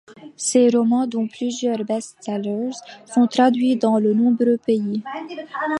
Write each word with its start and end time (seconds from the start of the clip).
Ses 0.35 0.69
romans, 0.69 1.05
dont 1.05 1.27
plusieurs 1.27 1.83
best-sellers, 1.85 2.71
sont 3.05 3.27
traduits 3.27 3.75
dans 3.75 3.99
de 4.01 4.11
nombreux 4.11 4.57
pays. 4.57 5.03